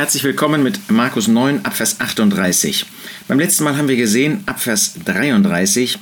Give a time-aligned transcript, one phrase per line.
[0.00, 2.86] Herzlich willkommen mit Markus 9, Abvers 38.
[3.28, 5.98] Beim letzten Mal haben wir gesehen, Abvers 33,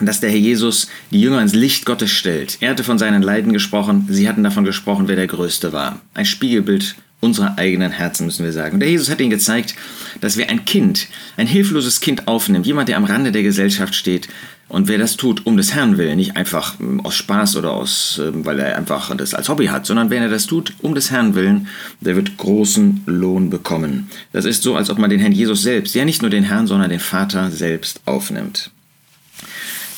[0.00, 2.58] dass der Herr Jesus die Jünger ins Licht Gottes stellt.
[2.58, 6.00] Er hatte von seinen Leiden gesprochen, sie hatten davon gesprochen, wer der Größte war.
[6.14, 8.74] Ein Spiegelbild unserer eigenen Herzen, müssen wir sagen.
[8.74, 9.74] Und der Jesus hat ihnen gezeigt,
[10.20, 14.28] dass wer ein Kind, ein hilfloses Kind aufnimmt, jemand, der am Rande der Gesellschaft steht,
[14.68, 18.20] und wer das tut, um des Herrn willen, nicht einfach ähm, aus Spaß oder aus,
[18.22, 21.10] ähm, weil er einfach das als Hobby hat, sondern wenn er das tut, um des
[21.10, 21.68] Herrn willen,
[22.00, 24.10] der wird großen Lohn bekommen.
[24.32, 26.66] Das ist so, als ob man den Herrn Jesus selbst, ja nicht nur den Herrn,
[26.66, 28.70] sondern den Vater selbst aufnimmt.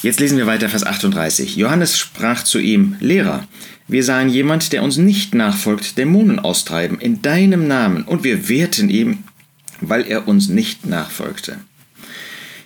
[0.03, 1.57] Jetzt lesen wir weiter Vers 38.
[1.57, 3.47] Johannes sprach zu ihm, Lehrer,
[3.91, 8.89] wir sahen jemand, der uns nicht nachfolgt, Dämonen austreiben in deinem Namen, und wir wehrten
[8.89, 9.25] ihm,
[9.81, 11.59] weil er uns nicht nachfolgte.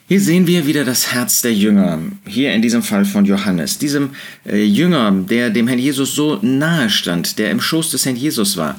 [0.06, 4.10] Hier sehen wir wieder das Herz der Jünger, hier in diesem Fall von Johannes, diesem
[4.44, 8.58] äh, Jünger, der dem Herrn Jesus so nahe stand, der im Schoß des Herrn Jesus
[8.58, 8.78] war,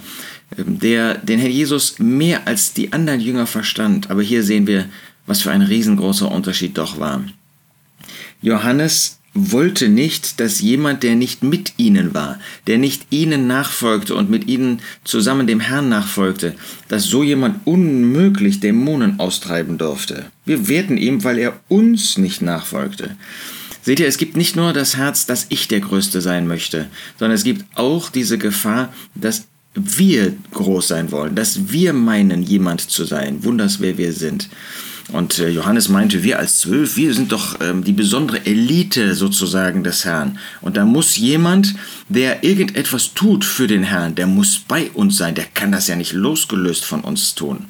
[0.56, 4.12] äh, der den Herrn Jesus mehr als die anderen Jünger verstand.
[4.12, 4.86] Aber hier sehen wir,
[5.26, 7.24] was für ein riesengroßer Unterschied doch war.
[8.44, 14.30] Johannes wollte nicht, dass jemand, der nicht mit ihnen war, der nicht ihnen nachfolgte und
[14.30, 16.56] mit ihnen zusammen dem Herrn nachfolgte,
[16.88, 20.26] dass so jemand unmöglich Dämonen austreiben durfte.
[20.46, 23.18] Wir wehrten ihm, weil er uns nicht nachfolgte.
[23.82, 26.88] Seht ihr, es gibt nicht nur das Herz, dass ich der Größte sein möchte,
[27.20, 32.82] sondern es gibt auch diese Gefahr, dass wir groß sein wollen, dass wir meinen, jemand
[32.82, 34.50] zu sein, wunders wer wir sind.
[35.12, 39.84] Und äh, Johannes meinte, wir als Zwölf, wir sind doch ähm, die besondere Elite sozusagen
[39.84, 40.40] des Herrn.
[40.62, 41.76] Und da muss jemand,
[42.10, 45.36] der irgendetwas tut für den Herrn, der muss bei uns sein.
[45.36, 47.66] Der kann das ja nicht losgelöst von uns tun.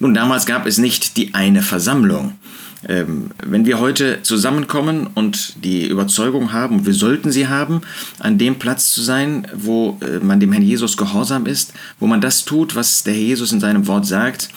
[0.00, 2.34] Nun, damals gab es nicht die eine Versammlung.
[2.88, 7.80] Ähm, wenn wir heute zusammenkommen und die Überzeugung haben, wir sollten sie haben,
[8.18, 12.20] an dem Platz zu sein, wo äh, man dem Herrn Jesus gehorsam ist, wo man
[12.20, 14.50] das tut, was der Herr Jesus in seinem Wort sagt,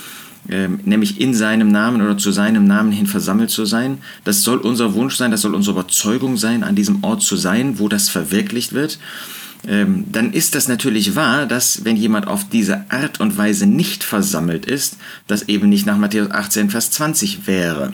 [0.49, 3.99] ähm, nämlich in seinem Namen oder zu seinem Namen hin versammelt zu sein.
[4.23, 7.79] Das soll unser Wunsch sein, das soll unsere Überzeugung sein, an diesem Ort zu sein,
[7.79, 8.99] wo das verwirklicht wird.
[9.67, 14.03] Ähm, dann ist das natürlich wahr, dass wenn jemand auf diese Art und Weise nicht
[14.03, 17.93] versammelt ist, das eben nicht nach Matthäus 18, Vers 20 wäre.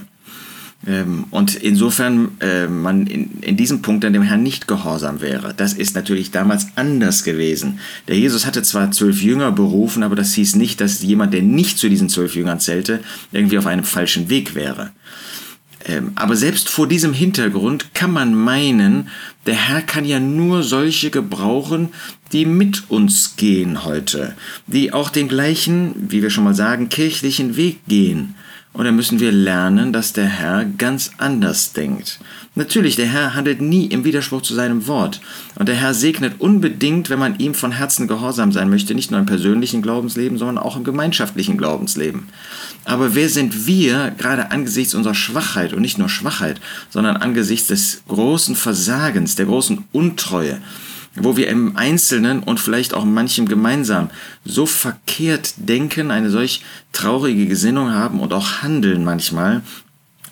[0.88, 5.54] Ähm, und insofern äh, man in, in diesem Punkt dann dem Herrn nicht gehorsam wäre.
[5.56, 7.80] Das ist natürlich damals anders gewesen.
[8.08, 11.80] Der Jesus hatte zwar zwölf Jünger berufen, aber das hieß nicht, dass jemand, der nicht
[11.80, 13.00] zu diesen zwölf Jüngern zählte,
[13.32, 14.92] irgendwie auf einem falschen Weg wäre.
[15.88, 19.10] Ähm, aber selbst vor diesem Hintergrund kann man meinen,
[19.46, 21.90] der Herr kann ja nur solche gebrauchen,
[22.32, 27.56] die mit uns gehen heute, die auch den gleichen, wie wir schon mal sagen, kirchlichen
[27.56, 28.36] Weg gehen.
[28.76, 32.20] Und dann müssen wir lernen, dass der Herr ganz anders denkt.
[32.56, 35.22] Natürlich, der Herr handelt nie im Widerspruch zu seinem Wort.
[35.56, 39.20] Und der Herr segnet unbedingt, wenn man ihm von Herzen gehorsam sein möchte, nicht nur
[39.22, 42.28] im persönlichen Glaubensleben, sondern auch im gemeinschaftlichen Glaubensleben.
[42.84, 46.60] Aber wer sind wir, gerade angesichts unserer Schwachheit und nicht nur Schwachheit,
[46.90, 50.60] sondern angesichts des großen Versagens, der großen Untreue,
[51.16, 54.10] wo wir im Einzelnen und vielleicht auch manchem gemeinsam
[54.44, 56.62] so verkehrt denken, eine solch
[56.92, 59.62] traurige Gesinnung haben und auch handeln manchmal.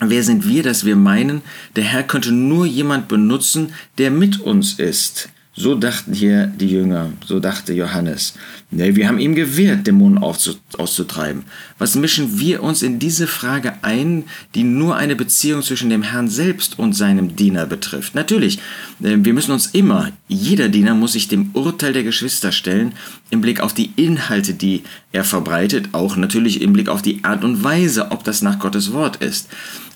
[0.00, 1.42] Wer sind wir, dass wir meinen,
[1.76, 5.28] der Herr könnte nur jemand benutzen, der mit uns ist?
[5.56, 8.34] So dachten hier die Jünger, so dachte Johannes.
[8.72, 11.44] Nee, wir haben ihm gewährt, Dämonen auszutreiben.
[11.78, 14.24] Was mischen wir uns in diese Frage ein,
[14.56, 18.16] die nur eine Beziehung zwischen dem Herrn selbst und seinem Diener betrifft?
[18.16, 18.58] Natürlich,
[19.00, 22.94] äh, wir müssen uns immer, jeder Diener muss sich dem Urteil der Geschwister stellen,
[23.30, 24.82] im Blick auf die Inhalte, die
[25.12, 28.92] er verbreitet, auch natürlich im Blick auf die Art und Weise, ob das nach Gottes
[28.92, 29.48] Wort ist.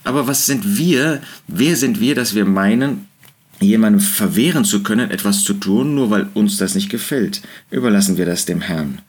[0.04, 3.07] Aber was sind wir, wer sind wir, dass wir meinen,
[3.60, 7.42] jemandem verwehren zu können, etwas zu tun, nur weil uns das nicht gefällt.
[7.70, 9.00] Überlassen wir das dem Herrn.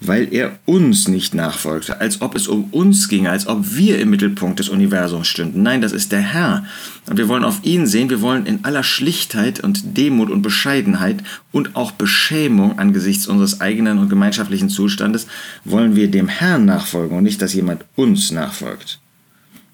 [0.00, 4.10] Weil er uns nicht nachfolgte, als ob es um uns ginge, als ob wir im
[4.10, 5.62] Mittelpunkt des Universums stünden.
[5.62, 6.66] Nein, das ist der Herr.
[7.06, 11.22] Und wir wollen auf ihn sehen, wir wollen in aller Schlichtheit und Demut und Bescheidenheit
[11.52, 15.26] und auch Beschämung angesichts unseres eigenen und gemeinschaftlichen Zustandes,
[15.64, 18.98] wollen wir dem Herrn nachfolgen und nicht, dass jemand uns nachfolgt.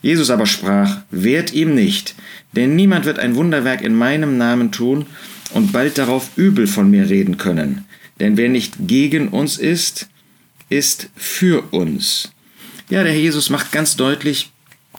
[0.02, 2.14] Jesus aber sprach, wehrt ihm nicht,
[2.52, 5.06] denn niemand wird ein Wunderwerk in meinem Namen tun
[5.52, 7.84] und bald darauf übel von mir reden können.
[8.18, 10.08] Denn wer nicht gegen uns ist,
[10.68, 12.30] ist für uns.
[12.88, 14.50] Ja, der Herr Jesus macht ganz deutlich,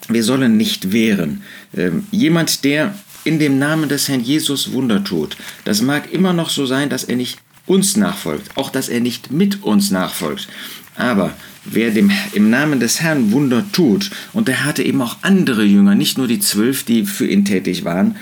[0.08, 1.44] wir sollen nicht wehren.
[1.76, 6.50] Ähm, jemand, der in dem Namen des Herrn Jesus Wunder tut, das mag immer noch
[6.50, 7.40] so sein, dass er nicht
[7.72, 10.50] uns nachfolgt, auch dass er nicht mit uns nachfolgt.
[10.98, 11.34] Aber
[11.64, 15.96] wer dem, im Namen des Herrn Wunder tut, und er hatte eben auch andere Jünger,
[15.96, 18.18] nicht nur die zwölf, die für ihn tätig waren,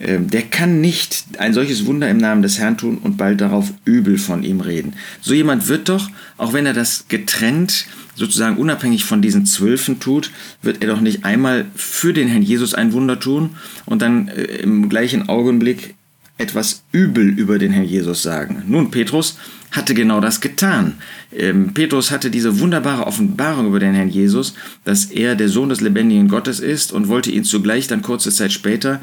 [0.00, 3.72] ähm, der kann nicht ein solches Wunder im Namen des Herrn tun und bald darauf
[3.84, 4.94] übel von ihm reden.
[5.20, 7.86] So jemand wird doch, auch wenn er das getrennt,
[8.16, 10.32] sozusagen unabhängig von diesen Zwölfen tut,
[10.62, 13.50] wird er doch nicht einmal für den Herrn Jesus ein Wunder tun
[13.86, 15.94] und dann äh, im gleichen Augenblick
[16.40, 18.64] etwas übel über den Herrn Jesus sagen.
[18.66, 19.36] Nun, Petrus
[19.70, 20.94] hatte genau das getan.
[21.32, 24.54] Ähm, Petrus hatte diese wunderbare Offenbarung über den Herrn Jesus,
[24.84, 28.52] dass er der Sohn des lebendigen Gottes ist und wollte ihn zugleich dann kurze Zeit
[28.52, 29.00] später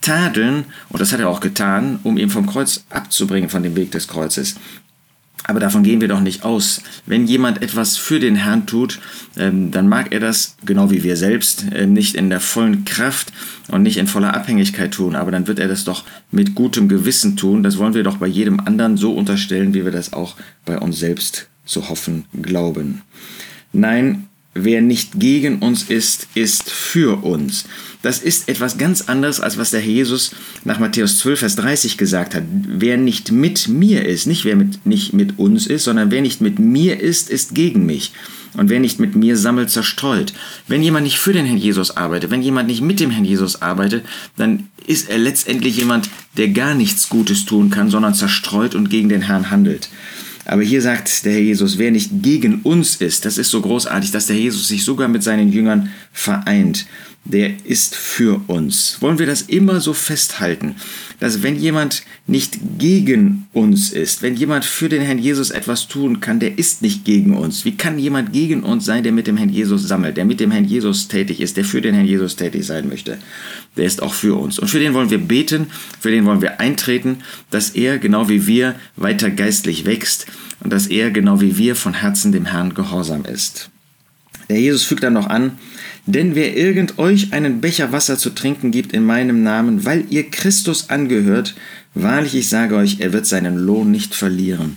[0.00, 3.92] tadeln, und das hat er auch getan, um ihn vom Kreuz abzubringen, von dem Weg
[3.92, 4.56] des Kreuzes.
[5.44, 6.82] Aber davon gehen wir doch nicht aus.
[7.04, 9.00] Wenn jemand etwas für den Herrn tut,
[9.36, 13.32] ähm, dann mag er das, genau wie wir selbst, äh, nicht in der vollen Kraft
[13.68, 15.16] und nicht in voller Abhängigkeit tun.
[15.16, 17.62] Aber dann wird er das doch mit gutem Gewissen tun.
[17.62, 21.00] Das wollen wir doch bei jedem anderen so unterstellen, wie wir das auch bei uns
[21.00, 23.02] selbst zu hoffen glauben.
[23.72, 27.64] Nein, Wer nicht gegen uns ist, ist für uns.
[28.02, 30.32] Das ist etwas ganz anderes, als was der Herr Jesus
[30.64, 32.42] nach Matthäus 12, Vers 30 gesagt hat.
[32.66, 36.40] Wer nicht mit mir ist, nicht wer mit, nicht mit uns ist, sondern wer nicht
[36.40, 38.12] mit mir ist, ist gegen mich.
[38.54, 40.34] Und wer nicht mit mir sammelt, zerstreut.
[40.68, 43.62] Wenn jemand nicht für den Herrn Jesus arbeitet, wenn jemand nicht mit dem Herrn Jesus
[43.62, 44.04] arbeitet,
[44.36, 49.08] dann ist er letztendlich jemand, der gar nichts Gutes tun kann, sondern zerstreut und gegen
[49.08, 49.88] den Herrn handelt.
[50.52, 54.10] Aber hier sagt der Herr Jesus, wer nicht gegen uns ist, das ist so großartig,
[54.10, 56.84] dass der Jesus sich sogar mit seinen Jüngern vereint
[57.24, 58.96] der ist für uns.
[59.00, 60.74] Wollen wir das immer so festhalten,
[61.20, 66.18] dass wenn jemand nicht gegen uns ist, wenn jemand für den Herrn Jesus etwas tun
[66.18, 67.64] kann, der ist nicht gegen uns.
[67.64, 70.50] Wie kann jemand gegen uns sein, der mit dem Herrn Jesus sammelt, der mit dem
[70.50, 73.18] Herrn Jesus tätig ist, der für den Herrn Jesus tätig sein möchte?
[73.76, 74.58] Der ist auch für uns.
[74.58, 75.68] Und für den wollen wir beten,
[76.00, 77.18] für den wollen wir eintreten,
[77.50, 80.26] dass er, genau wie wir, weiter geistlich wächst
[80.60, 83.70] und dass er, genau wie wir, von Herzen dem Herrn gehorsam ist.
[84.48, 85.52] Der Jesus fügt dann noch an,
[86.06, 90.30] denn wer irgend euch einen Becher Wasser zu trinken gibt in meinem Namen, weil ihr
[90.30, 91.54] Christus angehört,
[91.94, 94.76] wahrlich ich sage euch, er wird seinen Lohn nicht verlieren.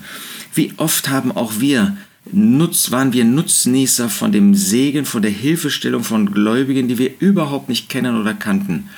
[0.54, 1.98] Wie oft haben auch wir
[2.32, 7.70] Nutz, waren wir Nutznießer von dem Segen, von der Hilfestellung von Gläubigen, die wir überhaupt
[7.70, 8.90] nicht kennen oder kannten.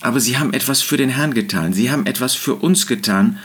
[0.00, 3.38] Aber sie haben etwas für den Herrn getan, sie haben etwas für uns getan,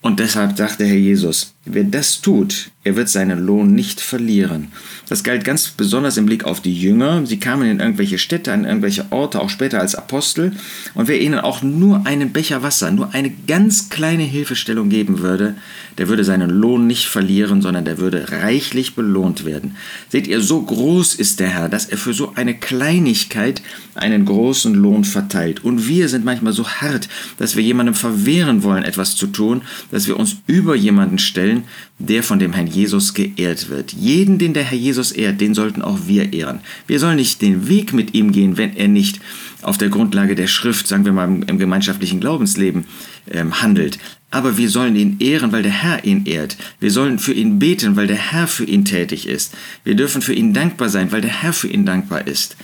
[0.00, 4.68] und deshalb sagt der Herr Jesus, wer das tut, er wird seinen Lohn nicht verlieren.
[5.08, 7.26] Das galt ganz besonders im Blick auf die Jünger.
[7.26, 10.52] Sie kamen in irgendwelche Städte, an irgendwelche Orte, auch später als Apostel.
[10.94, 15.54] Und wer ihnen auch nur einen Becher Wasser, nur eine ganz kleine Hilfestellung geben würde,
[15.98, 19.76] der würde seinen Lohn nicht verlieren, sondern der würde reichlich belohnt werden.
[20.08, 23.60] Seht ihr, so groß ist der Herr, dass er für so eine Kleinigkeit
[23.96, 25.64] einen großen Lohn verteilt.
[25.64, 30.06] Und wir sind manchmal so hart, dass wir jemandem verwehren wollen, etwas zu tun, dass
[30.06, 31.57] wir uns über jemanden stellen,
[31.98, 33.92] der von dem Herrn Jesus geehrt wird.
[33.92, 36.60] Jeden, den der Herr Jesus ehrt, den sollten auch wir ehren.
[36.86, 39.20] Wir sollen nicht den Weg mit ihm gehen, wenn er nicht
[39.62, 42.84] auf der Grundlage der Schrift, sagen wir mal im, im gemeinschaftlichen Glaubensleben,
[43.30, 43.98] ähm, handelt.
[44.30, 46.56] Aber wir sollen ihn ehren, weil der Herr ihn ehrt.
[46.80, 49.54] Wir sollen für ihn beten, weil der Herr für ihn tätig ist.
[49.84, 52.56] Wir dürfen für ihn dankbar sein, weil der Herr für ihn dankbar ist.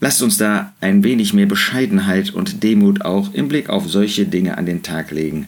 [0.00, 4.58] Lasst uns da ein wenig mehr Bescheidenheit und Demut auch im Blick auf solche Dinge
[4.58, 5.46] an den Tag legen.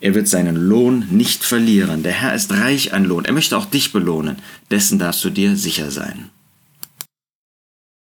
[0.00, 2.02] Er wird seinen Lohn nicht verlieren.
[2.02, 3.26] Der Herr ist reich an Lohn.
[3.26, 4.36] Er möchte auch dich belohnen.
[4.70, 6.30] Dessen darfst du dir sicher sein.